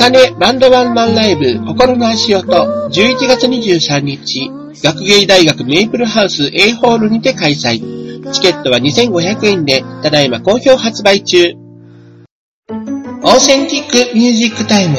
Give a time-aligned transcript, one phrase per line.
[0.00, 4.50] かねバンドワンマンライブ心の足音11月23日
[4.82, 7.82] 学芸大学メイプルハウス A ホールにて開催。
[8.32, 11.52] チケットは2500円で、ただいま好評発売中。
[12.70, 14.96] オーセンティックミュージックタイム。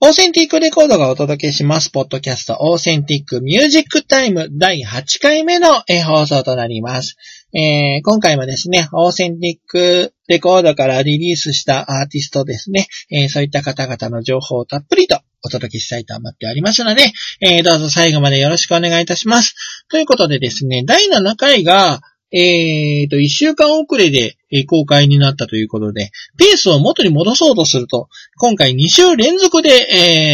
[0.00, 1.90] オーセンティックレコードがお届けします。
[1.90, 7.16] ポッドキャストオーセンティックミュージックタイム第8回目の放送となります。
[7.54, 19.54] えー、今回もですね、オーセンティックレコードからリリースしたアーティストですね、えー、そういった方々の情報をたっぷりとお届けしたいと思っておりますので、えー、どうぞ最後までよろしくお願いいたします。
[19.90, 22.00] ということでですね、第7回が、
[22.32, 29.70] えーと、1週間遅れでえ公開になったということで、ペースを元に戻そうとすると、今回2週連続で、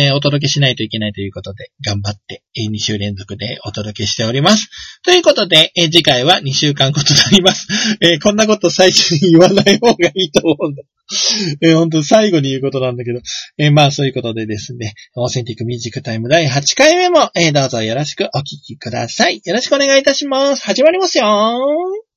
[0.08, 4.68] えー、お届けしないといけないということで、頑張って、えー、2週連続でお届けしております。
[5.04, 7.68] ということで、えー、次回は2週間後となります。
[8.02, 10.82] えー、こんなこと最初に言わない方がいいと思うんだ。
[11.62, 13.20] えー、本当最後に言うことなんだけど、
[13.56, 19.41] えー、まあそういうことでですね、オーセンティックミュージックタイム第8回目も、えー、どうぞよろしくお聞きください。
[19.44, 20.62] よろしくお願いいたします。
[20.62, 22.08] 始まりますよー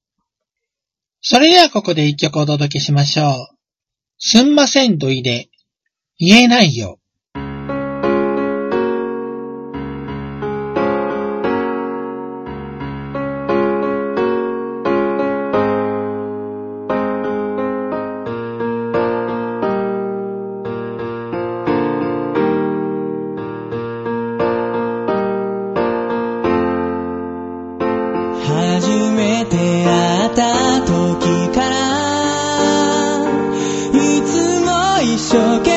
[1.21, 3.57] それではここで一曲お届けしましょう。
[4.17, 5.49] すんませんどいで、
[6.17, 7.00] 言えないよ。
[35.31, 35.70] 적인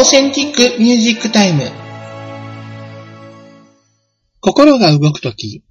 [0.00, 1.60] オーセンティックミュージックタイム。
[4.40, 5.62] 心が動くとき、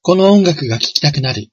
[0.00, 1.48] この音楽が聴きたくなる。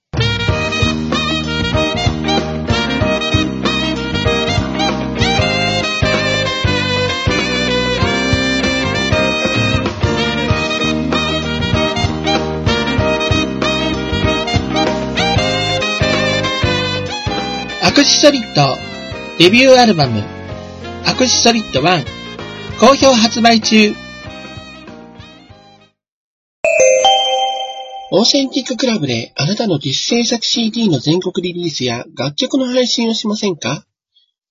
[17.83, 18.77] アクシソリッド
[19.39, 20.36] デビューアルバム
[21.07, 22.05] アクシソリッド1
[22.81, 23.95] 好評発売中
[28.11, 33.85] オーセンティッククラブであなたの自主製作 CD の全国リリースや楽曲の配信をしませんか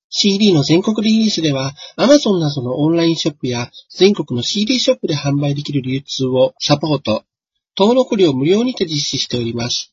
[0.09, 7.25] ?CD の全国リリースでは Amazon などのオンラインショップや全国の CD ショップで販売できる流通をサポート、
[7.79, 9.93] 登録料無料にて実施しております。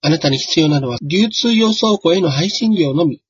[0.00, 3.20] あなたに必要なのは流通用倉庫への配信料のみ。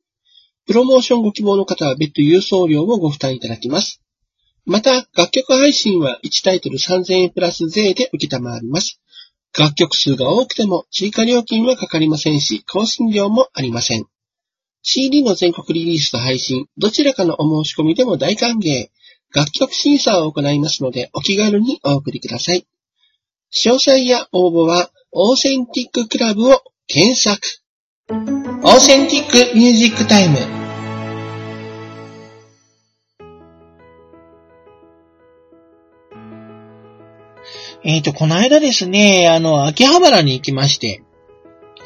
[0.70, 4.00] プロモーションご希望の方は別途郵送料をご負担いただきます。
[4.64, 9.00] また、楽曲配信は1タイトル3000円プラス税で受けたまわります。
[9.58, 14.06] 楽曲数が多くても追加料金はかかりませんし、更新料もありません。
[14.82, 18.90] CD の全国リリースと配信、どちらかのお申し込みでも大歓迎。
[19.34, 22.64] 楽曲審査を行いますので、お気軽にお送りください。
[23.52, 27.40] 詳細や応募は、オーセンティッククラブを検索。
[28.08, 30.59] オーセンティックミュージックタイム。
[37.82, 41.02] えっ、ー、と、この間ですね、あの、秋葉原に行きまして、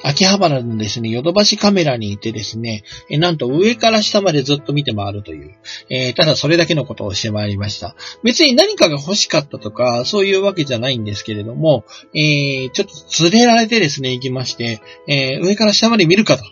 [0.02, 5.54] 秋葉原のですね、ヨドバシカメラに行ってですね、えなんと上から下までずっと見て回るという、
[5.88, 7.96] えー、ただそれだけのことをしてまいりました。
[8.22, 16.44] 別に何かが欲しかったとか、そういうわけじゃないんですけれども、えー、ちょっと連れられてですね、行きまして、えー、上から下まで見るかと。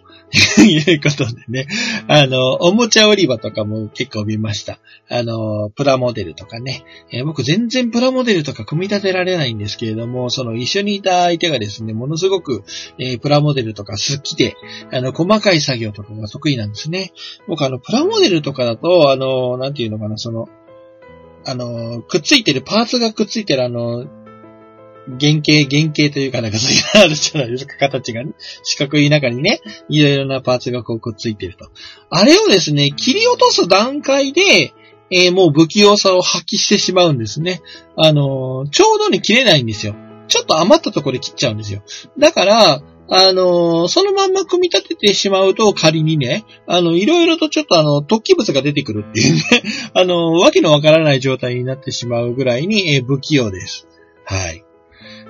[0.62, 1.66] いうことでね。
[2.08, 4.78] あの、おもちゃ売り場とかも結構見ました。
[5.10, 6.84] あの、プラモデルとかね。
[7.10, 12.64] えー、僕全然プラモデルとか組み立てられないんですけれども、その一緒にいた相手がですね、ものすごく、
[12.98, 14.56] えー、プラモデルとか好きで、
[14.90, 17.12] あの、細かい作業とかが得意なんですね。
[17.46, 20.48] 僕あの、プラモデルとかだと、あの、なんていうのかな、その、
[21.44, 24.06] あの、くっついてる、パーツがくっついてるあの、
[25.06, 28.32] 原型、原型というかなんかそういうのあるじゃないですか、形がね。
[28.62, 31.70] 四角い中にね、いろいろなパーツがこうくっついてると。
[32.10, 34.72] あれをですね、切り落とす段階で、
[35.10, 37.60] えー、もう不器用さを発揮してしまうんですね。
[37.96, 39.94] あのー、ちょうどに切れないんですよ。
[40.28, 41.82] ちょっと余ったところで切っちゃうんですよ。
[42.18, 42.82] だから、
[43.14, 49.42] あのー、そのまんま組み立ててしまうと仮にね、あの、いろいろとちょっとあの、突起物が出てくるっていうね、
[49.92, 53.86] あの、わけのわからない状態になってしまうぐらいに、えー、不器用です。
[54.24, 54.64] はい。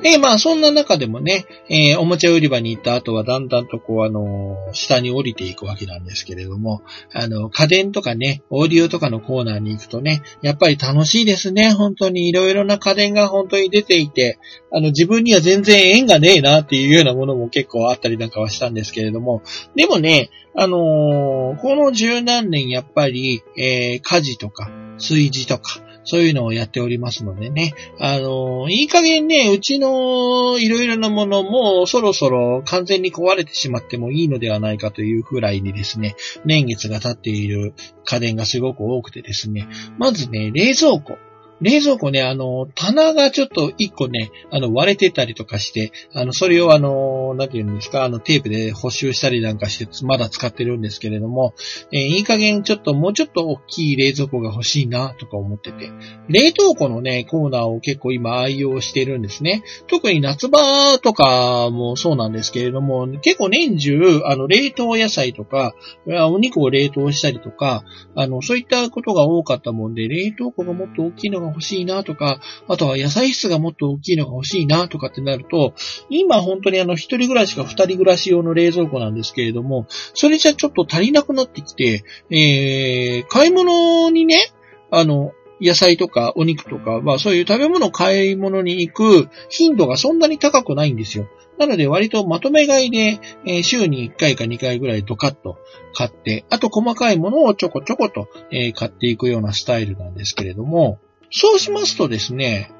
[0.02, 6.82] で、まあ、そんな中でもね、えー、おもちゃ売り場に行った後はだんだんとこう、あのー、下に降りていくわけなんですけれども、
[7.12, 11.72] あの、家電とかね、オーディオとかのコーナーに行くとね、やっぱり楽しいですね。
[11.72, 14.38] 本当にいろいろな家電が本当に出ていて、
[14.72, 19.42] あの、自分には全然縁がねえなっていうようなものも結構あったりなんかはしたんですけれども、
[19.76, 24.68] でもね、あのー、この十何年やっぱり、えー、家事とか、
[24.98, 27.74] 炊事とか、そういうのをやっておりますのでね。
[27.98, 39.68] あの、いい加減ね、うちのいろいろなものもそろそろ完全に壊れてしまってもいいのではないかというくらいにですね、年月が経っている家電がすごく多くてですね。
[39.98, 41.18] まずね、冷蔵庫。
[41.62, 51.54] 冷蔵庫ね、あの、棚がちょっと一個ね、あの、割れてたりとかして、あの、それをあの、なんて言うんですか、あの、テープで補修したりなんかして、まだ使ってるんですけれども、
[51.92, 55.90] えー、いい加減ちょっともうちょっと大きい冷蔵庫が欲しいな、とか思ってて、
[56.28, 59.62] 冷凍庫のね、コーナーを結構今愛用してるんですね。
[59.86, 65.74] 特に夏場とかもそうなんですけれども、結構年中、あの、冷凍野菜とか、
[66.06, 67.84] お肉を冷凍したりとか、
[68.16, 75.74] あの、そういったことが多かったもんで、冷凍庫がもっと大きいのが欲しいなとか、あとは野菜室がもっと大きいのが欲しいなとかってなると、
[76.10, 84.52] 今本当にあの一人暮らしか二人暮らし用の冷蔵庫なんですけれども、それじゃちょっと足りなくなってきて、えー、買い物にね、
[84.90, 91.28] あの、野菜とかお肉とか、まあそういう食べ物買い物に行く頻度がそんなに高くないんですよ。
[91.58, 95.58] なので割とまとめ買いで、えー、週に1回か2回ぐらいドカッと
[95.94, 100.98] 買って、あと細かいものをちょこちょこと、え、買っていくようなスタイルなんですけれども、
[101.32, 102.70] そうしますとですね、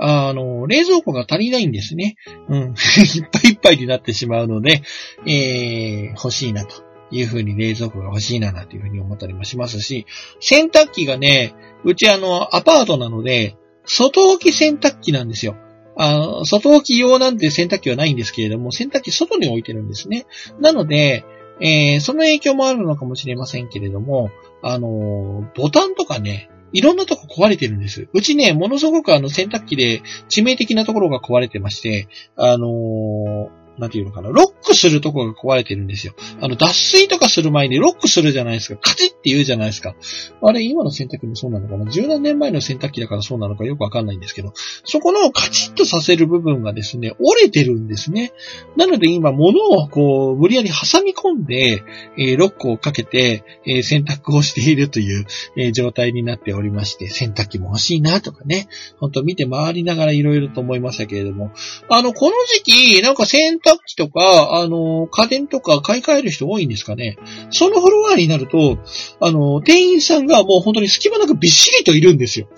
[0.00, 2.16] あの、冷蔵庫が足りないんですね。
[2.48, 2.74] うん。
[3.14, 4.82] いっぱいいっぱいになってしまうので、
[5.26, 10.06] えー、欲しいなというふうに冷蔵庫が欲しいななんていうふうに思ったりもしますし、
[10.40, 15.56] 洗濯機がね、うちあの、アパートなので、外置き洗濯機なんですよ。
[16.00, 20.26] あ外置き用なんて洗濯機はないんですけれども、洗濯機外に置いてるんですね。
[20.60, 21.24] なので、
[21.60, 24.30] えー、その影響もあるのかもしれませんけれども、
[24.62, 28.08] あの、ボタンとかね、いろんなとこ壊れてるんです。
[28.12, 33.48] うちね、ものすごくあの洗濯機で致命的なところが壊れてまして、あのー、
[33.78, 36.14] なんていうのかな、ロックするとこが壊れてるんですよ。
[36.40, 38.80] あの、脱水とかする前にロックするじゃないですか。
[38.80, 39.94] カチッって言うじゃないですか。
[40.42, 44.52] あれ、今の洗濯機もそうなのかな十何年前の洗濯機だからそうなのかよくわかんないんですけど、
[44.84, 48.32] そこのカチッとさせる部分がですね、折れてるんですね。
[48.76, 51.82] なので今、物をこう、無理やり挟み込んで、
[52.16, 58.68] えー、ロックをかけて、えー、洗濯をしているという、えー、状態になっておりまして、洗濯機も欲しいなとかね、
[58.98, 61.52] ほんと見て回りながら色々と思いましたけれども、
[61.88, 62.32] あの、この
[62.64, 67.16] 時期、なんか洗濯機とか、あの、家電とか買い替える人多いんですかね。
[67.50, 68.78] そのフロアになると、
[69.20, 72.48] あの、店員さんがもう本当に隙間なくびっしりといるんですよ。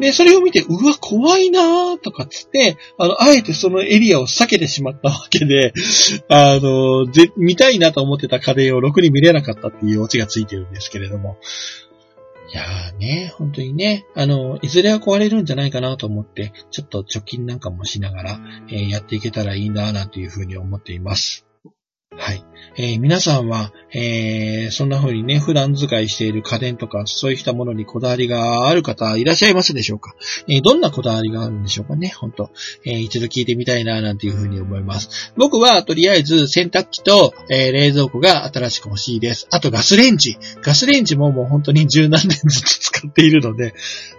[0.00, 5.72] で、それを見て、うわ、怖いなーとかつって、あの、あえてそのエリアを避けてしまったわけで、
[6.28, 11.36] あの、ぜ、見たいなと思ってた家電をろくに見れなかったっていうオチがついてるんですけれども。
[12.52, 21.46] いやーね、本当にね、あの、いずれは壊れるんじゃないかなと思って、ちょっと貯金なんかもしながら、えー、やっていけたらいいなーなんていうふうに思っています。
[22.16, 22.44] はい。
[22.76, 30.14] えー、皆さんは、えー、そんな風にね、普段使いしている家電とか、そういったものにこだわりがある方いらっしゃいますでしょうか、
[30.48, 32.50] えー、どんなこだわりがあるんでしょうかね、本当
[32.84, 35.32] えー、一度聞いてみたいな、なんていう風に思います。
[35.36, 39.46] 僕は、とりあえず、洗濯機と、え、冷蔵庫が新しく欲しいです。
[39.52, 40.36] あと、ガスレンジ。
[40.62, 43.74] ガスレンジももう本当に十何年ずつ使っているので、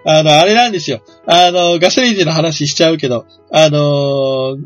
[0.06, 1.02] あの、あれなんですよ。
[1.26, 4.58] あの、ガスレンジの話しちゃうけど、あの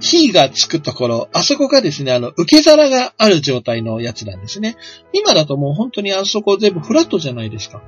[0.00, 4.76] 火がつくところ、あそこがですね、あの、受け皿がある状態のやつなんですね。
[5.12, 7.82] 今だともう本当にあそこ全部フラットじゃないですか。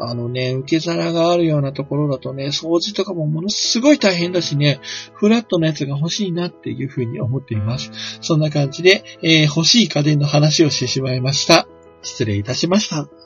[0.00, 4.80] あのね、受け皿があるようなところだとね、掃除とかもものすごい大変だしね、
[5.14, 7.90] フラットなやつが欲しいなっていうふうに思っています。
[8.20, 11.66] そんな感じで、えー、欲しい家電の話をしてしまいました。
[12.02, 13.21] 失礼いたしました。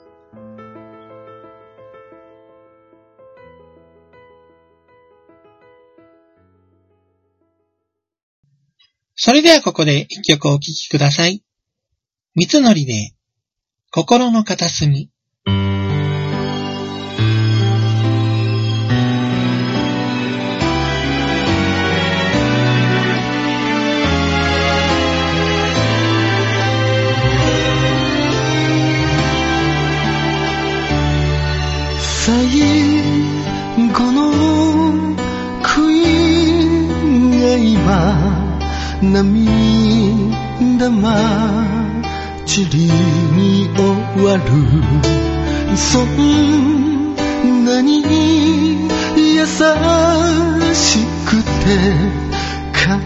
[9.18, 11.42] それではここで一曲お聴きください。
[12.34, 13.14] 三つのりで、
[13.90, 15.10] 心の片隅。
[39.12, 40.90] 涙
[42.44, 44.42] ちりに終わる。
[45.76, 47.14] そん
[47.64, 48.02] なに
[49.16, 51.46] 優しくて
[52.72, 52.98] 簡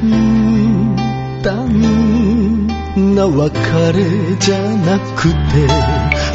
[1.42, 2.66] 単
[3.14, 3.58] な別
[3.92, 5.66] れじゃなくて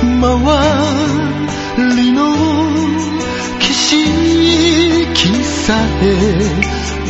[0.02, 0.12] 周
[1.96, 2.36] りの
[3.60, 6.06] 景色さえ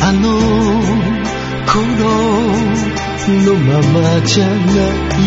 [0.02, 0.95] あの
[3.44, 5.18] のままじゃない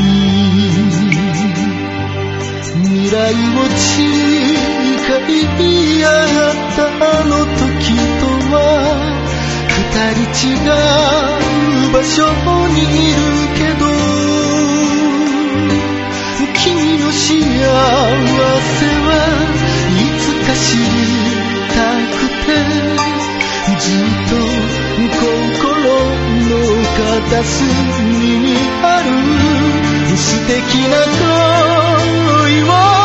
[2.82, 4.02] 未来を誓
[5.20, 6.12] い合っ
[6.76, 8.58] たあの時とは
[9.70, 9.78] 二
[10.16, 12.18] 人違う場所
[12.70, 13.20] にいる
[13.58, 13.86] けど
[16.62, 17.62] 君の幸せ
[19.06, 19.12] は
[19.96, 20.90] いつか知り
[21.76, 21.78] た
[22.16, 22.50] くて
[23.80, 26.82] ずっと心の
[27.30, 27.68] 片隅
[28.40, 29.10] にある。
[30.18, 30.58] 素敵
[30.90, 30.96] な
[32.44, 32.99] 恋を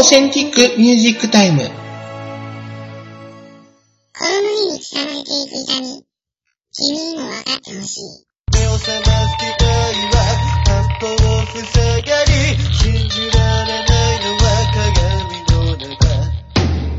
[0.00, 1.58] オーセンティックミュージックタイム。
[1.58, 1.68] 公
[4.24, 6.06] 務員に伝われていく痛み、
[6.72, 8.24] 君にも分かってほしい。
[8.54, 9.60] 目を覚ます期待
[10.16, 10.24] は
[10.64, 10.72] 八
[11.04, 11.04] 方
[11.52, 12.32] 塞がり
[12.72, 16.16] 信じられないのは鏡の中あ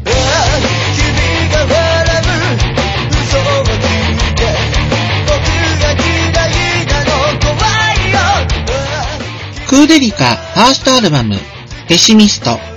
[0.06, 0.62] あ
[0.94, 1.02] 君
[1.50, 2.38] が笑う
[3.18, 4.46] 嘘をついて
[5.26, 5.34] 僕
[5.82, 6.06] が嫌
[6.78, 7.10] いなの
[7.42, 7.50] 怖
[7.98, 11.36] いよああクーデリカファーストアルバム、
[11.88, 12.71] ペシミスト。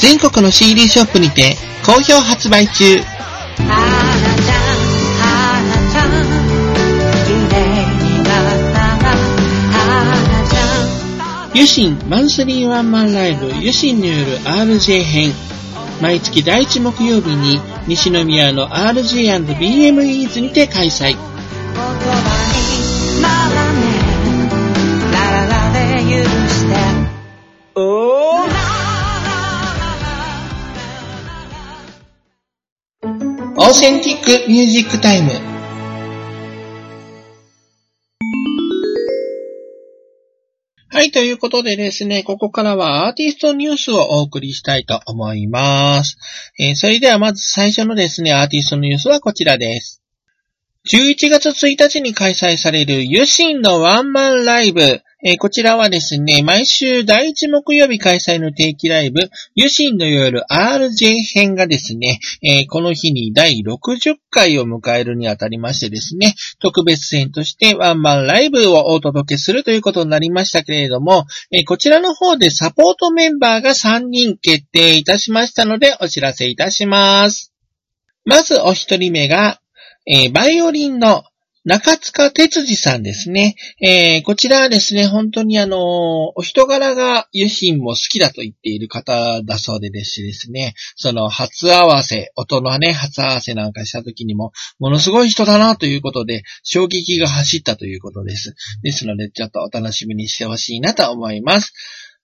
[0.00, 2.84] 全国の CD ショップにて好評発売中。
[11.52, 15.32] ユシンマンスリーワンマンライブユシンによる RJ 編。
[16.00, 21.14] 毎月第1木曜日に西宮の RG&BMEs にて開催。
[27.74, 28.19] おー
[33.70, 35.30] オーセンティックミュージックタイム。
[40.88, 46.16] はい、ということでですね、ここからはアーティストニュースをお送りしたいと思います。
[46.58, 50.02] えーそれではまず最初のですね、アーティストニュースはこちらです。
[50.92, 55.00] 11月1日に開催されるユシンのワンマンライブ。
[55.22, 77.52] えーこちらはですね、毎週第1木曜日開催の定期ライブ、ユシンの夜 RJ 編がですね、えーこの日に第60回を迎えるにあたりましてですね、特別編としてワンマンライブをお届けするということになりましたけれども、えーこちらの方でサポートメンバーが3人決定いたしましたのでお知らせいたします。
[78.24, 79.60] まずお一人目が、
[80.06, 81.24] えバイオリンの
[81.64, 83.54] 中塚哲司さんですね。
[83.82, 98.54] えーこちらはですね、本当にあのお人柄がユシンも好きだと言っている方だそうでですしですね、その初合わせ、音のね、初合わせなんかした時にも、ものすごい人だなということで、衝撃が走ったということです。
[98.82, 101.72] ですので、ちょっとお楽しみにしてほしいなと思います。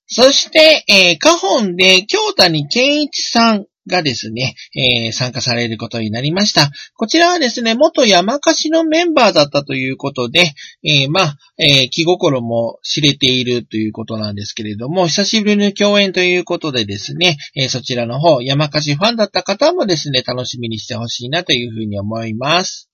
[0.07, 6.71] そして、えー、カホンで京谷健一さんがですね、えー参加されることになりました。
[6.95, 10.53] こちらはですね、元山貸のメンバーだったということで、
[10.85, 22.86] えーまあ、えー気心も知れているということなんですけれども、久しぶりの共演ということでですね、えそちらの方、山貸ファンだった方もですね、楽しみにしてほしいなというふうに思います。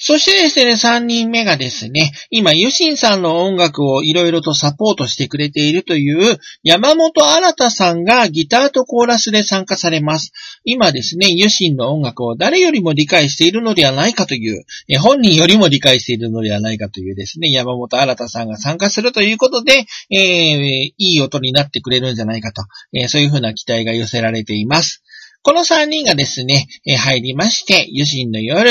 [0.00, 10.32] そしてですね、3人目がですね、今、ユシンさんの音楽をいろいろとサポートしてくれているという山本新さんがギターとコーラスで参加されます。
[10.62, 25.02] 今ですね、ユシンの音楽を誰よりも理解しているのではないかという、え本人よりも理解しているのではないかというですね、山本新さんが参加するということで、えーいい音になってくれるんじゃないかと、えーそういうふうな期待が寄せられています。
[25.42, 28.70] この3人がですね、え入りまして、ユシンの夜、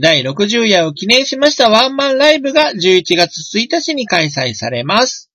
[0.00, 5.30] 第60夜を記念しましたワンマンライブが11月1日に開催されます。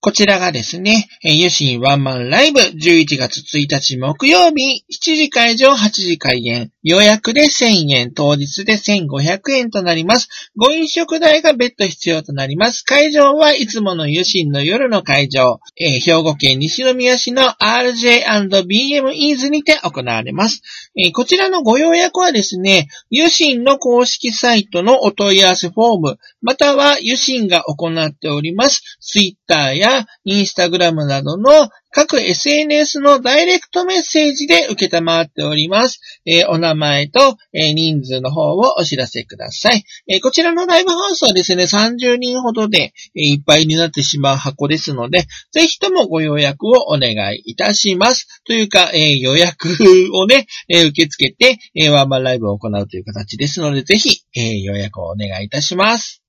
[0.00, 10.28] こちらがですね、ユシンワンマンライブ11月1日木曜日7時会場8時開演予約で1000円、当日で1500円となります。
[10.56, 12.84] ご飲食代が別途必要となります。
[12.84, 20.62] 会場はいつもの湯神の夜の会場、えー兵庫県西宮市の RJ&BM イーズにて行われます。
[20.96, 35.98] えーこちらのご予約はですね、湯神の公式サイトのお問い合わせフォーム、または湯神が行っております、Twitter や Instagram などの各 SNS のダイレクトメッセージで受けたまっております。
[36.26, 39.82] えーお名前と、えー人数の方をお知らせください。
[40.06, 48.42] えーこちらのライブハウスはですね、30人ほどで、えいっぱいになってしまう箱ですので、ぜひともご予約をお願いいたします。
[48.44, 49.70] というか、え予約
[50.12, 56.22] をね、え受け付けて、えワンマンライブを行うという形ですので、ぜひ、え予約をお願いいたします。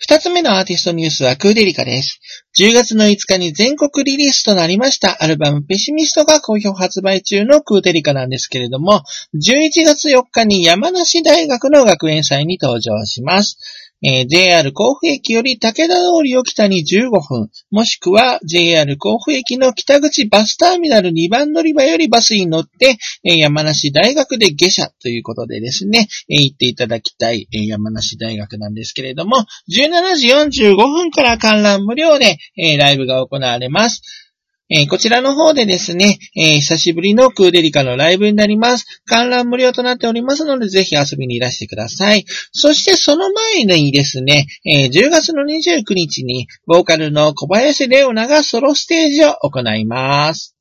[0.00, 2.20] 二つ目のアーティストニュースはクーデリカです。
[2.60, 9.02] 10月の5日に全国リリースとなりましたアルバムペシミストが好評発売中のクーデリカなんですけれども、
[9.34, 13.58] 11月4日に山梨大学の学園祭に登場します。
[14.02, 29.36] えー JR 甲府駅より武田通りを北に15分、もしくは JR 甲府駅の北口バスターミナル2番乗り場よりバスに乗って、えー山梨大学で下車ということでですね、えー行っていただきたい、えー山梨大学なんですけれども、
[29.68, 34.27] 17時45分から観覧無料で、えーライブが行われます。
[34.70, 39.02] えーこちらの方でですね、えー久しぶりのクーデリカのライブになります。
[39.06, 42.26] 観覧無料となっておりますので、ぜひ遊びにいらしてください。
[42.52, 50.54] そしてその前にですね、えー10月の29日に、ボーカルの小林レオナがソロステージを行います。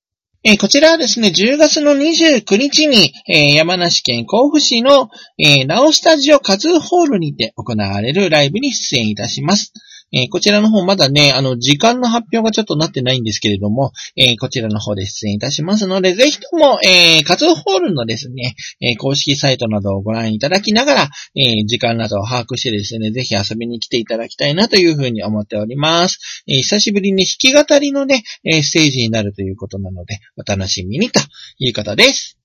[0.43, 9.73] えこちらはですね、10月の29日に、え山梨県甲府市の、えーナオスタジオカズーホールにて行われるライブに出演いたします。
[10.13, 26.43] えーこちらの方まだね、あの、時間の発表がちょっとなってないんですけれども、えーこちらの方で出演いたしますので、ぜひとも、えー、カズーホールのですね、え公式サイトなどをご覧いただきながら、え時間などを把握してですね、ぜひ遊びに来ていただきたいなというふうに思っております。
[26.47, 31.19] え久しぶりに弾き語りのね、えステージになるということなので、お楽しみにと
[31.59, 32.37] いうことです。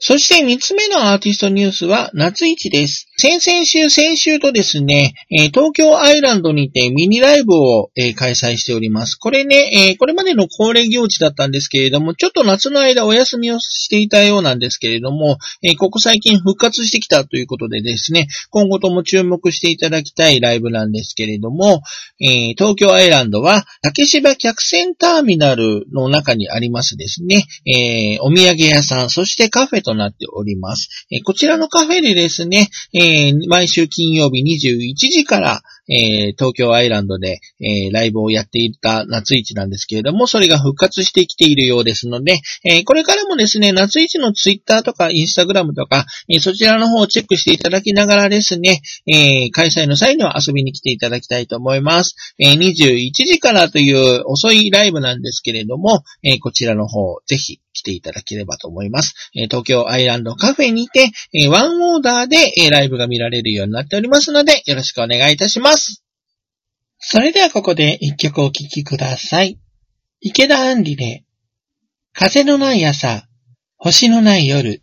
[0.00, 3.07] そして三つ目のアーティストニュースは夏市です。
[3.20, 5.12] 先々週、先週とですね、
[5.52, 9.16] 東京アイランドにてミニライブを、開催しております。
[9.16, 15.38] これね、これまでの恒例行事だったんですけれども、ちょっと夏の間お休みをしていたようなんですけれども、
[15.78, 21.82] ここ最近復活してきたということでですね、今後とも注目していただきたいライブなんですけれども、
[22.20, 27.42] 東京アイランドは竹芝客船ターミナルの中にありますですね、
[28.20, 30.88] お土産屋さん、そしてカフェとなっております。
[31.24, 32.68] こちらのカフェでですね、
[33.08, 52.14] え毎週金曜日21時から、えー東京アイランドで、えーライブをやっていた夏市なんですけれども、それが復活してきているようですので、えーこれからもですね、夏市のツイッターとかインスタグラムとか、えそちらの方をチェックしていただきながらですね、え開催の際には遊びに来ていただきたいと思います。
[52.38, 59.14] え21時からという遅いライブなんですけれども、えこちらの方、ぜひ来ていただければと思います。
[59.34, 65.77] え東京アイランドカフェにて、えワンオーダーで、えライブが見られるようになっておりますので、よろしくお願いいたします。
[66.98, 69.58] それではここで一曲お聴きください。
[70.20, 71.24] 池田杏里で、
[72.12, 73.28] 風のない朝、
[73.76, 74.82] 星のない夜。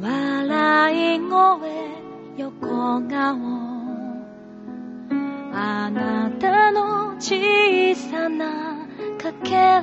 [0.00, 1.60] 笑い声
[2.38, 3.38] 横顔
[5.52, 8.86] あなたの小さな
[9.20, 9.82] かけら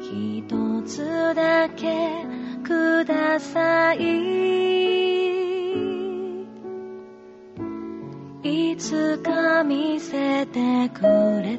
[0.00, 2.24] 一つだけ
[2.64, 4.46] ください
[8.42, 11.02] いつか見せてく
[11.42, 11.58] れ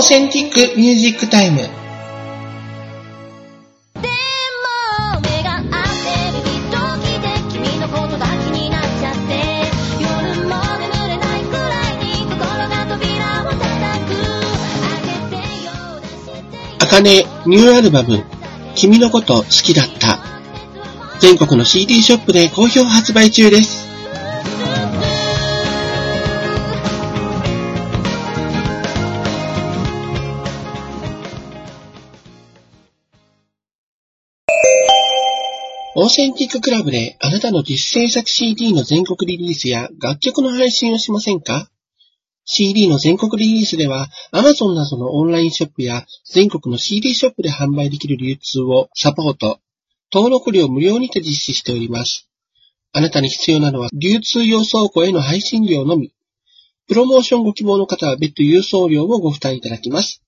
[0.00, 1.60] ーセンティックミュージックタイム。
[16.78, 18.24] あかねニューアルバム、
[18.74, 20.18] 君のこと好きだった。
[21.20, 23.79] 全国の CD ショップで好評発売中です。
[36.10, 41.70] センティッククラブであなたの実制作 CD の全国リリースや楽曲の配信をしませんか
[42.44, 49.60] ?CD の全国リリースでは Amazon などのオンラインショップや全国の CD ショップで販売できる流通をサポート。
[50.12, 52.28] 登録料無料にて実施しております。
[52.92, 56.12] あなたに必要なのは流通用倉庫への配信料のみ。
[56.88, 60.24] プロモーションご希望の方は別途郵送料をご負担いただきます。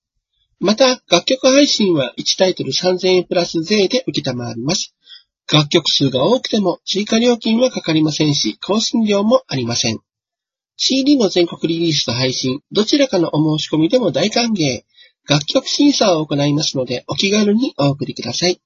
[0.61, 4.92] また、楽曲配信は1タイトル3000円プラス税で受けたまわります。
[5.51, 9.99] 楽曲数が多くても追加料金はかかりませんし、更新料もありません。
[10.77, 14.83] CD の全国リリースと配信、どちらかのお申し込みでも大歓迎。
[15.27, 18.59] 楽曲審査を行いますので、お気軽にお送りください。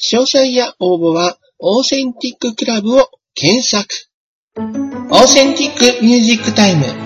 [0.00, 3.86] 詳細や応募は、オーセンティッククラブを検索。
[4.56, 7.05] オーセンティックミュージックタイム。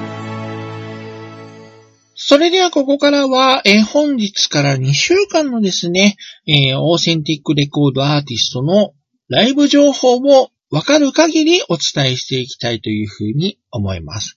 [2.31, 6.17] それではここからは、え本日から2週間のですね、
[6.47, 8.93] えーオーセンティックレコードアーティストの
[9.29, 14.37] ライブ情報をわかる限りお伝えしていきたいというふうに思います。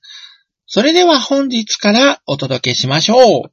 [0.66, 3.52] それでは本日からお届けしましょう。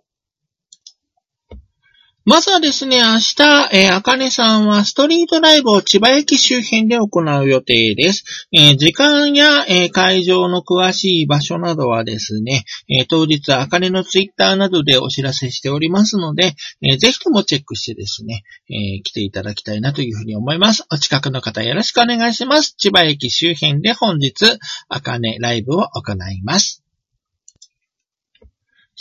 [2.26, 8.24] まずはですね、明日、えー、あかねさんはストリートライブを千葉駅周辺で行う予定です。
[8.52, 20.84] えー時間や、えー会場の詳しい場所などはですね、えー当日、あかねのツイッターなどでお知らせしておりますので、えーぜひともチェックしてですね、えー来ていただきたいなというふうに思います。
[20.92, 22.74] お近くの方よろしくお願いします。
[22.76, 24.58] 千葉駅周辺で本日、
[24.90, 26.82] あかねライブを行います。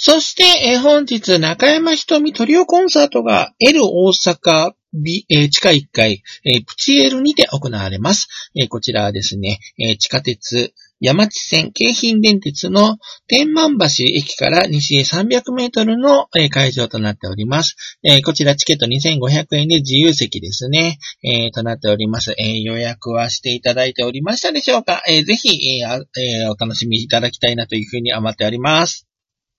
[0.01, 6.23] そして、え本日、中山ひとみトリオコンサートが L 大阪、地下1階、
[6.65, 8.29] プチ L にて行われます。
[8.69, 9.59] こちらはですね、
[9.99, 17.75] 地下鉄、山地線、京浜電鉄の天満橋駅から西へ300メートルの、会場となっております。
[18.23, 20.97] こちらチケット2500円で自由席ですね、
[21.53, 22.33] となっております。
[22.37, 25.81] 予約はしていただいておりましたでしょうか、ぜひ、
[26.45, 29.08] お楽しみいただきたいなというふうに思っております。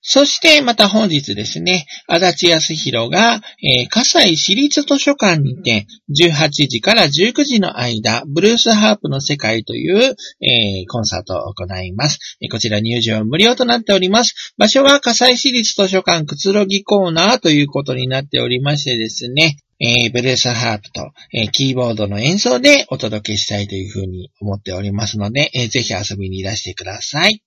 [0.03, 12.19] そして、また本日ですね、足立康弘が、えー、葛西市立図書館にて、18時から19時の間、ブルースハープの世界という、えーコンサートを行います。
[12.51, 14.55] こちら入場無料となっております。
[14.57, 27.43] 場所は葛西市立図書館くつろぎコーナーということになっておりましてですね、えーブルースハープと、えーキーボードの演奏でお届けしたいというふうに思っておりますので、えーぜひ遊びにいらしてください。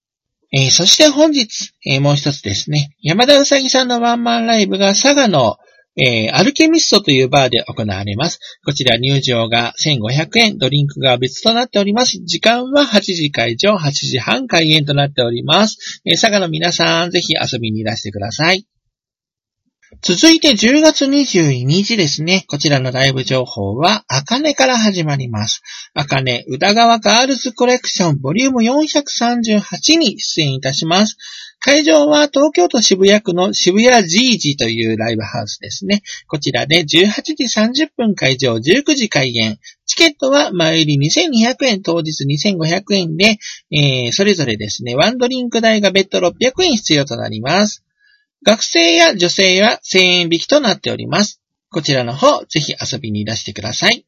[0.55, 5.57] えーそして本日、えーもう一つですね、山田うさぎさんのワンマンライブが佐賀の、
[5.97, 8.39] えーアルケミストというバーで行われます。
[8.63, 12.19] こちら入場が1500円、ドリンクが別となっております。
[12.23, 16.01] 時間は8時会場、8時半開演となっております。
[16.05, 18.67] え佐賀の皆さん、ぜひ遊びにいらしてください。
[20.01, 22.45] 続いて10月22日ですね。
[22.47, 25.61] こちらのライブ情報は、あかねから始まります。
[25.93, 31.17] あかね宇田川ガールズコレクションボリューム438に出演いたします。
[31.59, 36.01] 会場は東京都渋谷区の渋谷ジージというライブハウスですね。
[36.27, 36.87] こちらで18
[37.21, 39.57] 時30分会場、19時開演。
[39.85, 43.37] チケットは前売り2200円、当日2500円で、
[43.71, 47.83] えーそれぞれですね、ワンドリンク代が別途600円必要となります。
[48.45, 51.41] 学生や女性は1000円引きとなっております。
[51.69, 54.05] こちらの方、ぜひ遊びにいらしてください。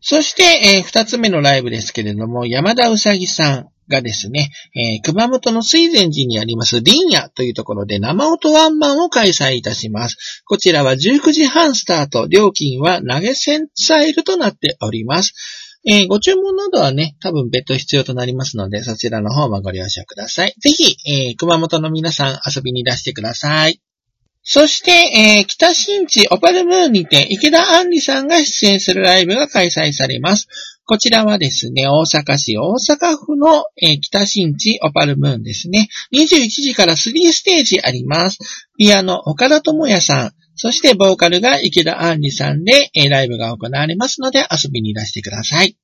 [0.00, 0.42] そして、
[0.76, 10.42] えー二つ目のライブですけれども、山田うさぎさんがですね、えー熊本の水前寺にあります林野というところで生音ワンマンを開催いたします。
[10.46, 15.34] こちらは19時半スタート、料金は投げ銭スタイルとなっております。
[15.88, 20.54] えーご注文などはね、多分別途必要となりますので、そちらの方もご了承ください。
[20.60, 23.80] ぜひ、えー熊本の皆さん遊びに出してください。
[24.42, 30.48] そして、えー北新地オパルムーンにて池田杏里さんが出演するライブが開催されます。
[30.86, 35.88] こちらはですね、大阪市大阪府の、えー北新地オパルムーンですね。
[36.12, 38.38] 21時から3ステージあります。
[38.76, 45.76] ピアノ岡田智也さん、そしてボーカルが池田杏里さんで、ライブが行われますので遊びに出してください。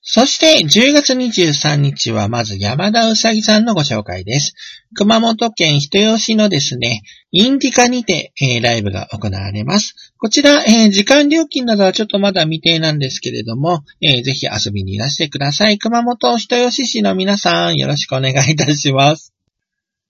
[0.00, 4.54] そして、10月23日はまず山田うさぎさんのご紹介です。
[4.94, 10.14] 熊本県人吉のですね、インディカにて、えーライブが行われます。
[10.16, 15.78] こちら、えー時間料金などはちょっとまだ未定なんですけれども、えーぜひ遊びにいらしてください。
[15.78, 19.34] 熊本人吉市の皆さん、よろしくお願いいたします。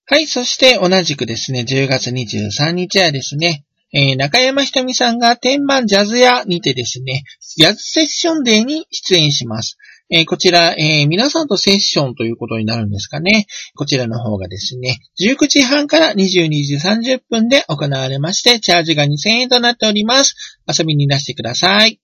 [0.04, 7.24] はい、そして同じくですね、10月23日はですね、えー中山ひとみさんが天満ジャズ屋にてですね、
[7.56, 9.78] ジャズセッションデーに出演します。
[10.10, 13.46] えーこちら、えー皆さんとセッションということになるんですかね。
[13.76, 20.34] こちらの方がですね、19時半から22時30分で行われまして、チャージが2000円となっております。
[20.66, 22.00] 遊びにいらしてください。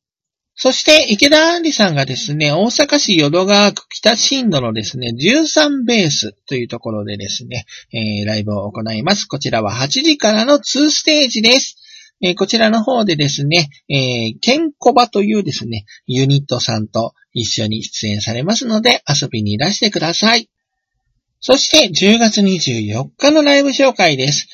[0.56, 9.26] そして、池田杏里さんがですね、大阪市淀川区北新度のですね、13ベースというところでですね、えーライブを行います。
[9.26, 11.76] こちらは8時からの2ステージです。
[12.22, 20.48] えーこちらの方でですね、えーケンコバというですね、ユニットさんと一緒に出演されますので、遊びにいらしてください。
[21.40, 24.46] そして、10月24日のライブ紹介です。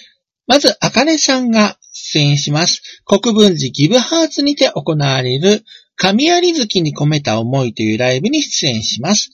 [0.46, 2.82] まず、あかねさんが出演します。
[3.04, 5.62] 国分寺ギブハーツにて行われる、
[6.02, 9.28] 神有月に込めた思いというライブに出演します。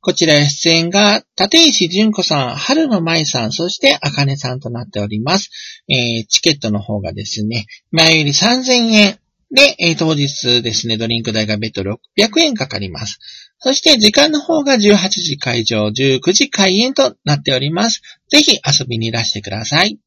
[0.00, 5.50] こちら出演が、立石純子さん、春野舞さん、そしてあかねさんとなっております。
[5.88, 9.18] えーチケットの方がですね、前より3000円
[9.50, 13.18] で、えー当日ですね、ドリンク代が別途600円かかります。
[13.58, 18.00] そして時間の方が18時会場、19時開演となっております。
[18.28, 19.98] ぜひ遊びにいらしてください。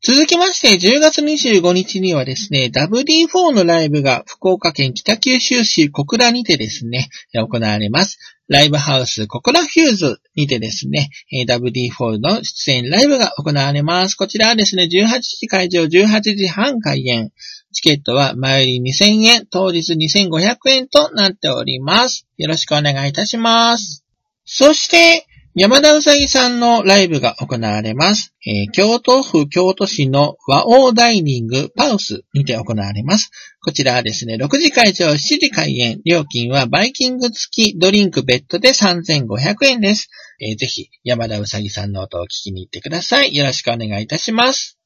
[0.00, 8.18] 続きまして、10月25日にはですね、WD4 のライブが福岡県北九州市小倉にてですね、行われます。
[8.46, 11.10] ライブハウス小倉フューズにてですね、
[11.48, 14.14] WD4 の出演ライブが行われます。
[14.14, 17.32] こちらはですね、18時会場、18時半開演。
[17.72, 22.26] チケットは前より2000円、当日2500円となっております。
[22.36, 24.04] よろしくお願いいたします。
[24.44, 25.26] そして、
[25.60, 28.32] 山田うさぎさんのライブが行われます。
[28.46, 33.32] えー京都府京都市の和王ダイニングパウスにて行われます。
[33.60, 36.00] こちらはですね、6時会場、7時開演。
[36.04, 40.10] 料金はバイキング付きドリンクベッドで3500円です。
[40.40, 43.34] えーぜひ、山田うさぎさんの音を聞きに行ってください。
[43.34, 44.77] よろしくお願いいたします。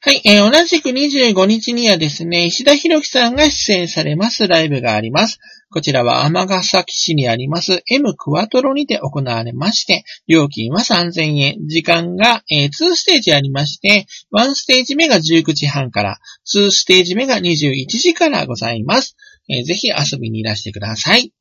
[0.00, 5.40] はい、えー同じく25日にはですね、石田博樹さんが出演されますライブがあります。
[5.70, 11.66] こちらは尼崎市にあります M クワトロにて行われまして、料金は3000円。
[11.66, 19.16] 時間が、えー2ステージありまして、1ステージ目が19時半から、2ステージ目が21時からございます。
[19.48, 21.32] えーぜひ遊びにいらしてください。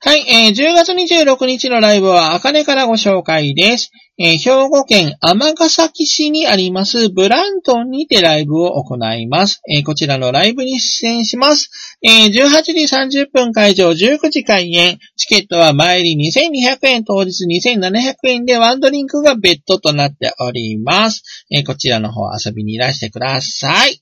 [0.00, 3.90] はい、えー10月26日のライブは、あかねからご紹介です。
[4.16, 9.60] えー兵庫県尼崎市にありますブラントンにてライブを行います。
[9.68, 11.98] えーこちらのライブに出演します。
[12.04, 15.00] えー18時30分会場、19時開演。
[15.16, 21.24] チケットは前売り2200円、当日2700円でワンドリンクが別途となっております。
[21.50, 24.00] えこちらの方遊びにいらしてください。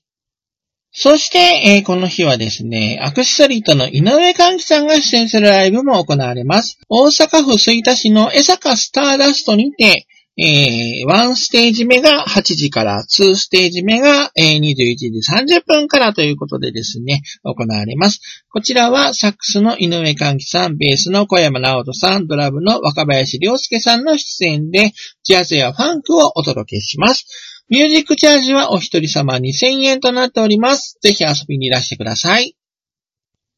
[0.99, 6.79] そして、えーこの日はですね、アクセサリーとの井上寛樹さんが出演するライブも行われます。
[6.89, 15.11] 大阪府吹田市の江坂スターダストにて、えー、1ステージ目が8時から、2ステージ目が、えー21時
[15.59, 18.19] 30分からということでですね、行われます。
[18.49, 27.56] こちらはサックスの井上寛樹さん、ベースの小山直人さん、ドラムの若林良介さんの出演で、ジャズやファンクをお届けします。
[27.69, 30.97] ミュージックチャージはお一人様2000円となっております。
[31.01, 32.55] ぜひ遊びにいらしてください。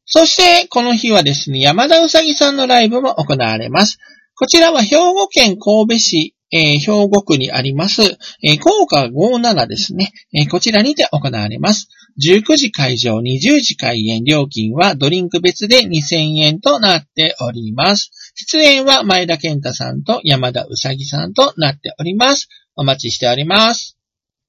[0.04, 3.98] そして、この日はですね、山田うさぎさんのライブも行われます。
[4.34, 8.02] こちらは兵庫県神戸市、えー兵庫区にあります、
[8.42, 11.88] えー、効果57ですね、えーこちらにて行われます。
[12.20, 18.10] 19時会場、20時開演、料金はドリンク別で2000円となっております。
[18.34, 22.48] 出演は前田健太さんと山田うさぎさんとなっております。
[22.74, 23.99] お待ちしております。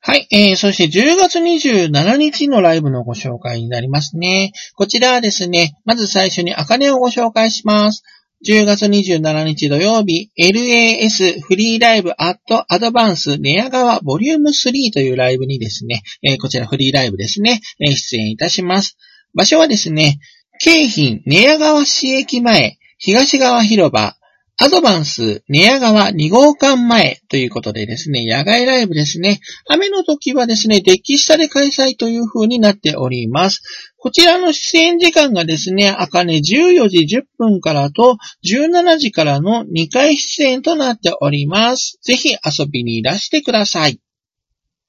[0.00, 0.26] はい。
[0.30, 4.52] えー、そして10月27日のライブのご紹介になりますね。
[4.74, 8.02] こちらはですね、まず最初にアカネをご紹介します。
[8.46, 18.98] 10月27日土曜日、LAS フリーライブアットアドバンス寝屋川ボリューム3というライブにですね、えーこちらフリーライブですね、えー出演いたします。
[19.34, 20.18] 場所はですね、
[20.60, 24.16] 京浜寝屋川市駅前、東側広場、
[24.56, 29.40] アドバンス寝屋川2号館前ということでですね、野外ライブですね。
[29.68, 33.62] 雨の時はですね、デッキ下で開催という風になっております。
[33.98, 38.16] こちらの出演時間がですね、あかね14時10分からと
[38.48, 41.98] 17時からの2回出演となっております。
[42.02, 43.98] ぜひ遊びにいらしてください。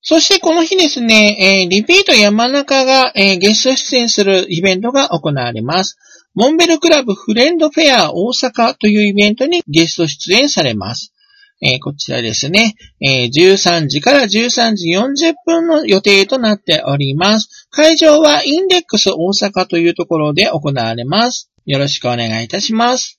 [0.01, 5.97] そしてこの日ですね、えーリピート山中が、えーゲスト出演するイベントが行われます。
[6.36, 11.13] モンベルクラブフレンドフェア大阪というイベントにゲスト出演されます。
[11.61, 17.67] えーこちらですね、えー13時から13時40分の予定となっております。
[17.71, 21.49] 会場はインデックス大阪というところで行われます。
[21.65, 23.17] よろしくお願いいたします。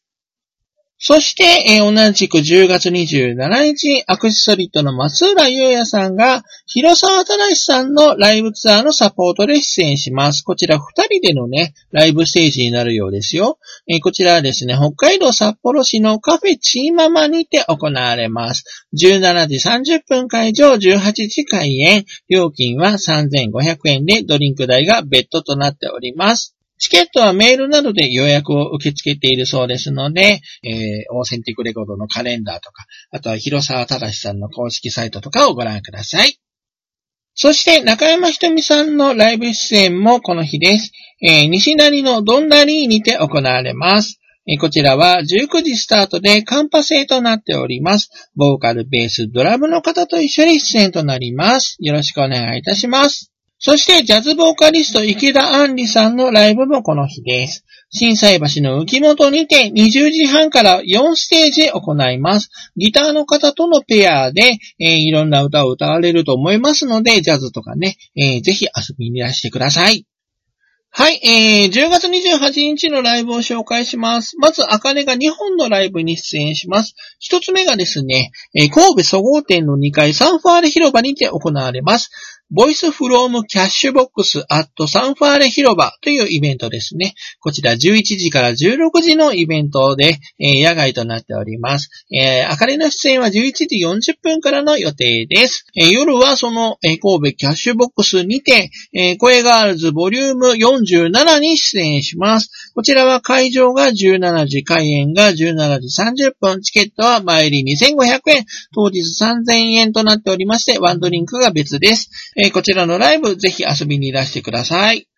[0.98, 1.44] そして、
[1.74, 10.42] えー同じく10月27日、アクセソリットの松浦優也さんが、広沢正さんのライブツアーのサポートで出演します。
[10.42, 13.58] こちら2人でのね、ライブステージになるようですよ。
[13.86, 18.64] えーこちらはですね、北海道札幌市のカフェチーママにて行われます。
[18.94, 19.56] 17時
[19.96, 22.06] 30分会場、18時開演。
[22.30, 26.55] 料金は3500円で、ドリンク代が別途となっております。
[26.78, 36.38] チケットはメールなどで予約を受け付けているそうですので、えーオーセンティックレコードのカレンダーとか、あとは広沢正さんの公式サイトとかをご覧ください。
[37.34, 40.92] そして、中山ひとみさんのライブ出演もこの日です。
[41.22, 44.20] えー西成のドンダリーにて行われます。
[44.46, 48.10] えーこちらは19時スタートでカンパ制となっております。
[48.36, 51.76] ボーカル、ベース、ドラムの方と一緒に出演となります。
[51.80, 53.32] よろしくお願いいたします。
[53.58, 57.64] そして、ジャズボーカリスト池田杏里さんのライブもこの日です。
[57.90, 62.50] 震災橋の浮本にて20時半から4ステージ行います。
[62.76, 70.06] ギターの方とのペアで、えーいろんな歌を歌われると思いますので、ジャズとかね、えーぜひ遊びにいらしてください。
[70.98, 74.38] はい、えー、10月28日のライブを紹介します。
[74.38, 76.94] まず、あかねが2本のライブに出演します。
[77.18, 82.10] 一つ目がですね、えー神戸総合店の2階サンファーレ広場にて行われます。
[82.52, 87.14] Voice from Cash Box at サンファーレ広場というイベントですね。
[87.40, 91.90] こちら11時から16時のイベントで、えー野外となっております。
[92.14, 95.66] えー、あかりの出演は11時40分からの予定です。
[95.74, 102.72] えー夜はその、えー神戸キャッシュボックスにて、えー声ガールズボリューム47に出演します。
[102.76, 112.10] こちらは会場が17時、開演が17時30分、チケットは前売り2500円、当日3000円となっておりまして、ワンドリンクが別です。
[112.36, 115.08] えーこちらのライブ、ぜひ遊びにいらしてください。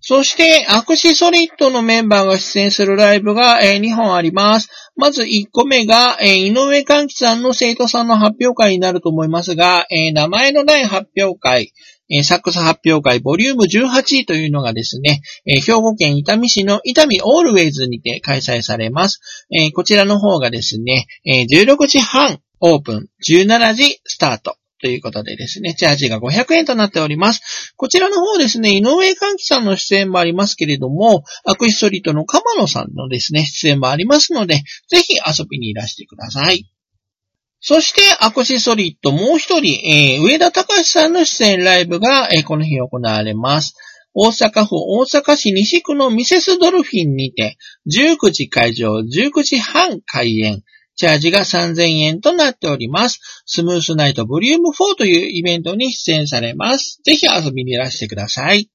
[0.00, 4.68] そして、アクシソリッドのメンバーが出演するライブが、えー2本あります。
[4.94, 11.72] まず1個目が、えー井上寛樹さんの生徒さんの発表会になると思いますが、えー名前のない発表会、
[12.10, 19.20] えサックス発表会ボリューム18というのがですね、え兵庫県伊丹市の伊丹オールウェイズにて開催されます。
[19.50, 24.57] えこちらの方がですね、え16時半オープン、17時スタート。
[24.80, 27.74] ということでですね、チャージが500円となっております。
[27.76, 36.70] こちらの方ですね、井上寛樹さんの出演もありますけれども、アクシソリットの鎌野さんのですね、出演もありますので、ぜひ遊びにいらしてください。
[37.60, 43.74] そして、アクシソリットもう一人、えー上田隆さんの出演ライブが、えーこの日行われます。
[44.14, 47.56] 大阪府大阪市西区のミセスドルフィンにて、
[47.92, 50.62] 19時会場、19時半開演。
[50.98, 53.20] チャージが3000円となっております。
[53.46, 57.00] スムースナイトボリューム4というイベントに出演されます。
[57.04, 58.68] ぜひ遊びにいらしてください。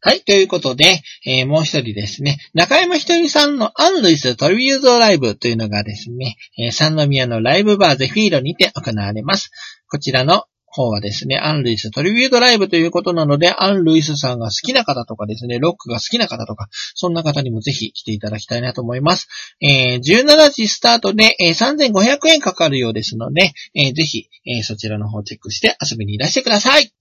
[0.00, 0.20] はい。
[0.20, 9.50] ということで、えーもう一人ですね、中山ひとみさんのアンルイストリビュートライブというのがですね、えー三宮のライブバーゼフィードにて行われます。
[9.88, 19.28] こちらの方はですね、アン・ルイストリビュートライブということなので、アン・ルイスさんが好きな方とかですね、ロックが好きな方とか、そんな方にもぜひ来ていただきたいなと思います。
[19.60, 26.92] えー17時スタートで、えー3500円かかるようですので、えーぜひ、えーそちらの方チェックして遊びにいらしてください。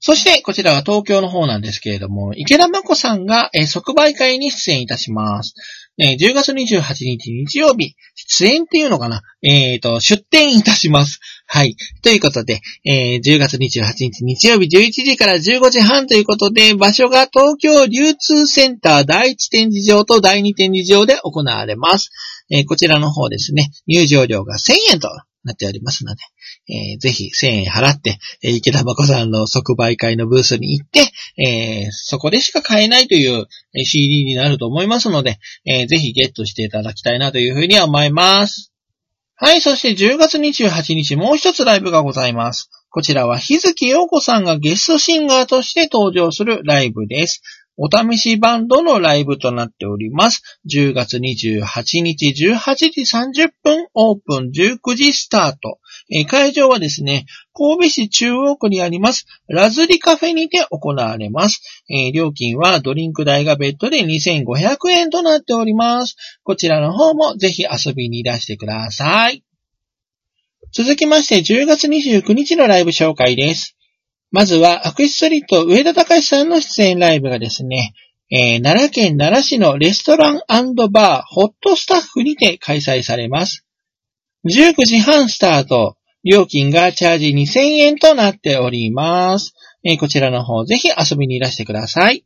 [0.00, 5.54] そして、こちらは東京の方なんですけれども、池田真子さんが、えー即売会に出演いたします。
[5.98, 9.22] えー10月28日日曜日、出演っていうのかな？
[9.42, 11.20] えっ、と、出展いたします。
[11.46, 11.76] はい。
[12.02, 22.10] ということで、えー10月28日日曜日11時から15時半ということで、場所が東京流通センター第1展示場と第2展示場で行われます。
[22.50, 25.08] えーこちらの方ですね、入場料が1000円と
[25.44, 26.22] なっておりますので、
[26.68, 31.00] えーぜひ1000円払って、えー池田真子さんの即売会のブースに行って、
[31.40, 33.46] えーそこでしか買えないという
[33.84, 38.73] CD になると思いますので、えーぜひゲットしていただきたいなというふうには思います。
[39.36, 42.70] はい、そして10月28日もう一つライブがございます。
[42.90, 47.42] こちらは日月陽子さんがゲストシンガーとして登場するライブです。
[47.76, 50.42] お試しバンドのライブとなっております。
[50.70, 55.78] 10月28日18時30分オープン19時スタート。
[56.28, 61.62] 会場はですね、神戸市中央区にあります、ラズリカフェにて行われます。
[61.90, 66.16] えー料金はドリンク代が別途で2500円となっております。
[66.44, 69.42] こちらの方もぜひ遊びにいらしてください。
[70.72, 73.76] 続きまして10月29日のライブ紹介です。
[74.34, 77.94] まずはアクエストリート上田隆さんの出演ライブがですね、
[78.32, 80.40] えー奈良県奈良市のレストラン
[80.90, 83.64] バーホットスタッフにて開催されます。
[84.46, 85.96] 19時半スタート。
[86.24, 89.54] 料金がチャージ2000円となっております。
[89.84, 92.24] えーこちらの方ぜひ遊びにいらしてください。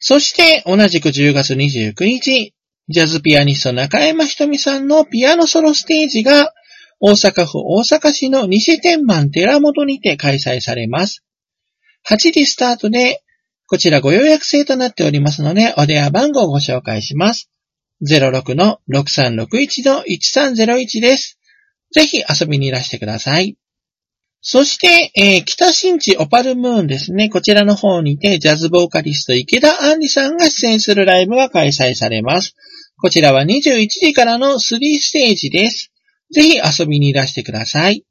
[0.00, 2.54] そして同じく10月29日、
[2.88, 6.52] ジャズピアニスト中山ひとみさんのピアノソロステージが
[7.00, 11.22] 大阪府大阪市の西天満寺本にて開催されます。
[12.08, 13.22] 8時スタートで、
[13.66, 17.50] こちらご予約制となっておりますので、お電話番号をご紹介します。
[18.02, 21.38] 06-6361-1301です。
[21.92, 23.56] ぜひ遊びにいらしてください。
[24.46, 27.30] そして、えー北新地オパルムーンですね。
[27.30, 32.54] こちらの方にて、ジャズボーカリスト池田杏里さんが出演するライブが開催されます。
[33.00, 35.93] こちらは21時からの3ステージです。
[36.34, 38.04] ぜひ遊びにいらしてください。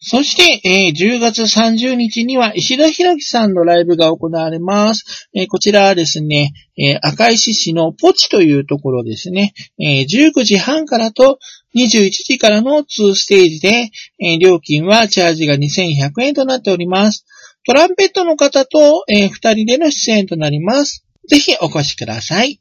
[0.00, 5.30] そして、えー10月30日には石田博樹さんのライブが行われます。
[5.34, 11.38] えーこちらはですね、えー赤石市のポチというところですね、え19時半からと
[11.74, 13.90] 21時からの2ステージで、
[14.20, 17.24] え料金はチャージが2100円となっております。
[17.66, 21.06] トランペットの方と、え2人での出演となります。
[21.28, 22.60] ぜひお越しください。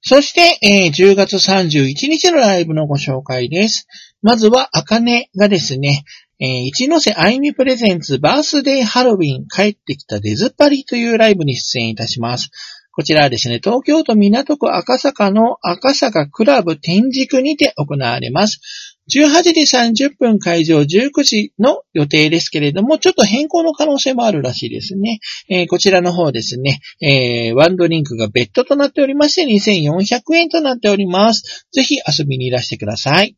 [0.00, 3.86] そして、えー10月31日のライブのご紹介です。
[4.22, 6.04] まずは、あかねがですね、
[6.38, 12.50] えー一ノ瀬あいみプレゼンツバースデーハロウィン帰ってきたデズパリというライブに出演いたします。
[12.92, 18.60] こちらはですね、東京都港区赤坂の赤坂クラブ天竺にて行われます。
[19.08, 25.20] 18時30分会場19時の予定ですけれども、ちょっと変更の可能性もあるらしいですね。
[25.48, 31.66] えーこちらの方ですね、えーワンドリンクが別途となっておりまして2400円となっております。
[31.72, 33.36] ぜひ遊びにいらしてください。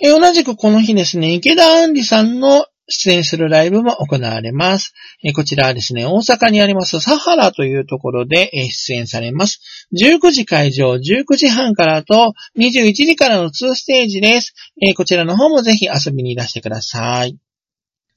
[0.00, 4.94] 同じくこの日ですね、池田杏里さんの出演するライブも行われます。
[5.34, 9.60] こちらはですね、大阪にありますサハラというところで出演されます。
[9.94, 14.54] 19時会場、19時半からと21時からの2ステージです。
[14.96, 17.36] こちらの方もぜひ遊びにいらしてください。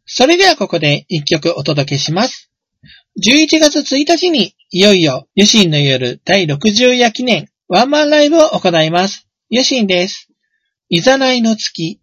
[0.06, 2.50] それではここで一曲お届けします。
[3.24, 9.28] 11月1日にいよいよ、ユシンの夜第60夜記念ワンマンライブを行います。
[9.50, 10.30] ユシンです。
[10.90, 12.01] いざないの月。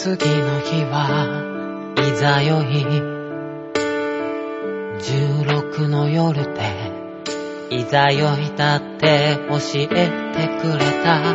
[0.00, 2.66] 次の日はいざよい
[5.00, 6.92] 16の夜で
[7.70, 10.06] いざよいだって教えて
[10.62, 11.34] くれた。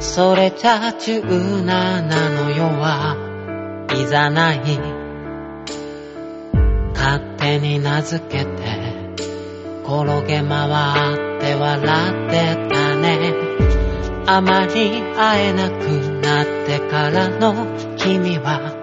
[0.00, 3.16] それじゃ17の夜は
[3.94, 4.60] いざない。
[6.94, 8.50] 勝手に名付けて
[9.84, 13.87] 転げ回って笑ってたね。
[14.30, 15.72] あまり会えなく
[16.20, 17.64] なってからの
[17.96, 18.76] 君は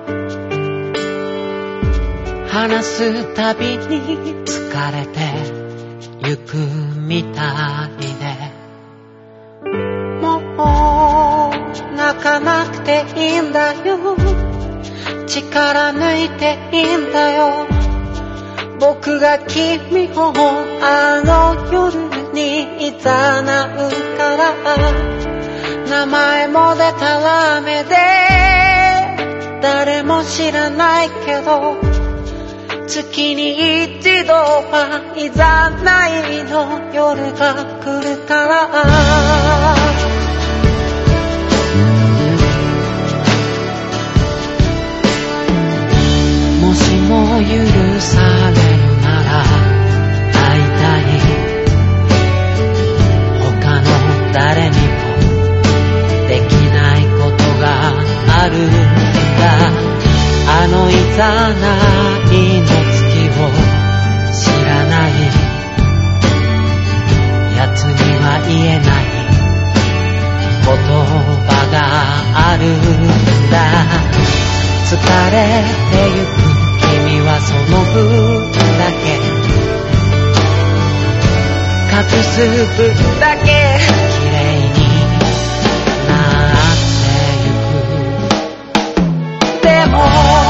[2.49, 5.19] 話すたびに疲れて
[6.27, 6.57] ゆく
[6.97, 8.55] みたいで。
[10.23, 14.17] もう泣かなくていいんだよ。
[15.27, 17.67] 力抜いていいんだよ。
[18.79, 20.33] 僕が君を
[20.81, 25.14] あの夜にいざなうから。
[25.89, 27.95] 名前もでたらめで
[29.61, 31.77] 誰も知らないけど
[32.87, 38.67] 月に一度はいざないの夜が来るから。
[46.61, 47.45] もしも許
[47.99, 48.21] さ
[48.51, 49.43] れるなら
[50.31, 51.03] 会いたい。
[53.41, 53.87] 他の
[54.33, 54.74] 誰に
[58.37, 59.45] あるんだ。
[60.47, 61.63] あのいざな
[62.25, 63.47] いの月を
[64.31, 65.11] 知らない。
[67.57, 69.03] 奴には言えない。
[70.65, 71.75] 言葉が
[72.51, 72.69] あるん
[73.51, 73.53] だ。
[74.85, 74.93] 疲
[75.31, 75.35] れ
[75.91, 76.37] てゆく
[76.81, 77.95] 君はその分
[78.77, 79.03] だけ。
[81.95, 82.35] 隠す
[82.75, 82.79] 分
[83.19, 84.04] だけ。
[89.97, 90.44] っ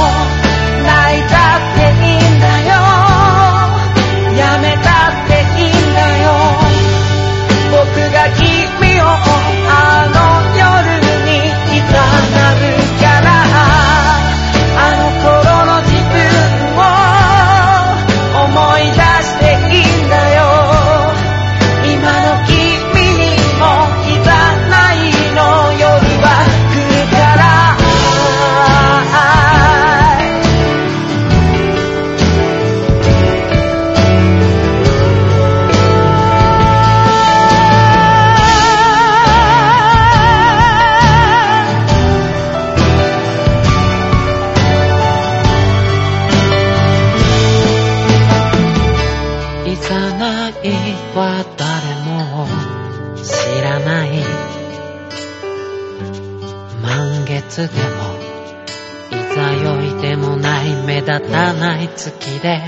[61.76, 62.62] ない月で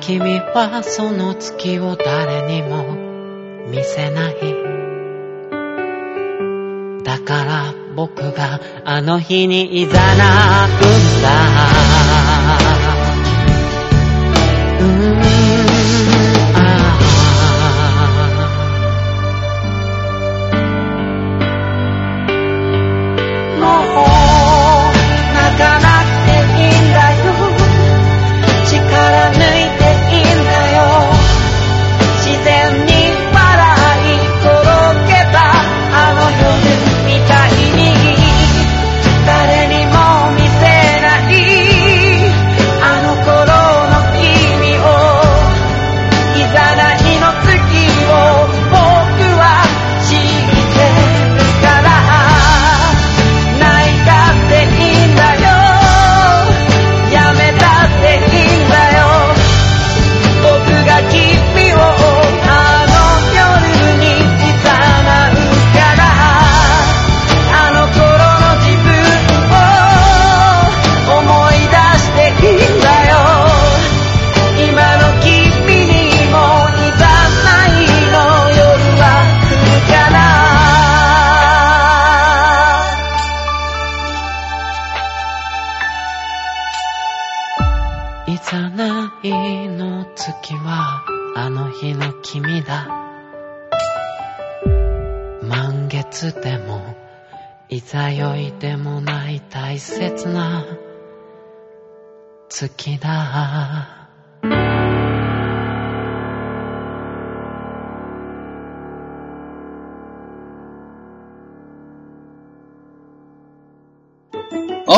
[0.00, 2.96] 君はその月を誰にも
[3.70, 4.34] 見せない。
[7.04, 12.31] だから僕があの日にいざなうんだ。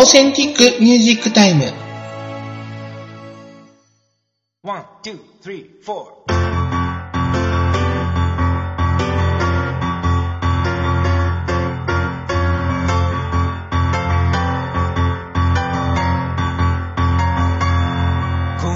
[0.05, 1.63] オーセンティックミュージックタイム。
[5.43, 5.95] Three, four.
[5.95, 6.27] こ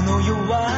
[0.01, 0.73] の世は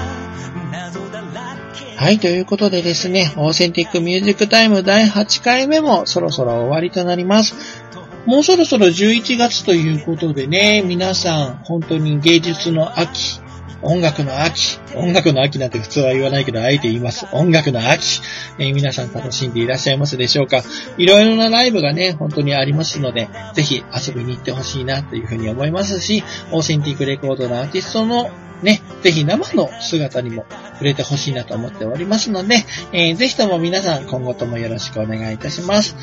[0.73, 7.80] 謎だらけはい、ということでですね、オーセンティックミュージックタイム第8回目もそろそろ終わりとなります。
[8.27, 13.41] もうそろそろ11月ということでね、皆さん本当に芸術の秋、
[13.83, 17.27] 音楽の秋、音楽の秋なんて普通は言わないけど、あえて言います。
[17.33, 18.21] 音楽の秋、
[18.59, 20.63] えー皆さん楽しんでいらっしゃいますでしょうか
[20.99, 28.31] いろいろなライブがね、本当にありますので、ぜひ遊びに行ってほしいなというふうに思いますし、オーセンティックレコードのアーティストの
[28.63, 30.45] ね、ぜひ生の姿にも
[30.75, 35.97] 触れてほしいなと思っておりますので、えーぜひとも皆さん今後ともよろしくお願いいたします。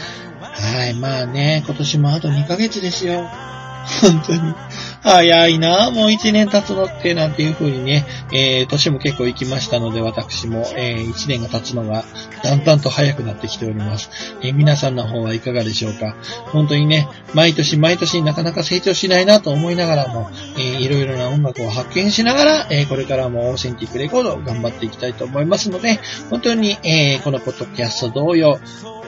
[0.60, 3.30] はい、まあね、今年もあと2ヶ月ですよ。
[4.02, 4.54] 本当に。
[5.02, 12.04] 早いなもう1年経つのって、なんていう風にね、えー、年も結構行きましたので、私も、えー、1年が経つのが、
[12.44, 14.10] だんだんと早くなってきております。
[14.42, 16.16] えー皆さんの方はいかがでしょうか
[16.52, 28.60] 本当にね、毎年毎年なかなか成長しないなと思いながらも、えーいろいろな音楽を発見しながら、えーこれからもオーセンティックレコードを頑張っていきたいと思いますので、本当に、えーこのポッドキャスト同様、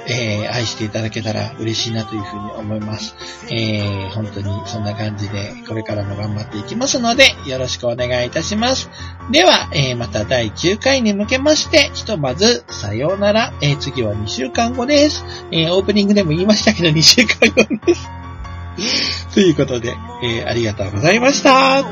[0.07, 3.15] えー愛していただけたら嬉しいなというふうに思います。
[3.51, 8.89] えー本当にそんな感じで、これれからも頑張っていきますので、よろしくお願いいたします。
[9.32, 13.53] では、えーまた第9回に向けまして、ひとまず、さようなら。
[13.61, 15.23] えー次は2週間後です。
[15.51, 18.09] えーオープニングでも言いましたけど、2週間後です。
[19.34, 21.84] ということで、えーありがとうございました。